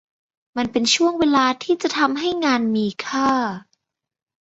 [0.57, 3.29] มันเป็นช่วงเวลาที่จะทำให้งานมีค่า